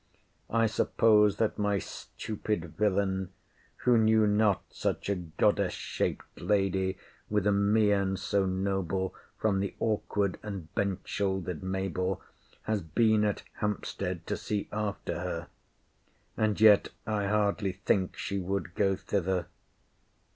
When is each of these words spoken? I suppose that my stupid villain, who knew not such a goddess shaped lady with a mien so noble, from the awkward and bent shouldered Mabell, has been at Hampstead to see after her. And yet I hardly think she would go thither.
I 0.49 0.65
suppose 0.65 1.37
that 1.37 1.59
my 1.59 1.77
stupid 1.77 2.73
villain, 2.75 3.29
who 3.83 3.99
knew 3.99 4.25
not 4.25 4.63
such 4.71 5.09
a 5.09 5.15
goddess 5.15 5.75
shaped 5.75 6.41
lady 6.41 6.97
with 7.29 7.45
a 7.45 7.51
mien 7.51 8.17
so 8.17 8.47
noble, 8.47 9.13
from 9.39 9.59
the 9.59 9.75
awkward 9.79 10.39
and 10.41 10.73
bent 10.73 11.07
shouldered 11.07 11.61
Mabell, 11.61 12.19
has 12.63 12.81
been 12.81 13.23
at 13.23 13.43
Hampstead 13.57 14.25
to 14.25 14.35
see 14.35 14.67
after 14.71 15.19
her. 15.19 15.49
And 16.35 16.59
yet 16.59 16.89
I 17.05 17.27
hardly 17.27 17.73
think 17.73 18.17
she 18.17 18.39
would 18.39 18.73
go 18.73 18.95
thither. 18.95 19.45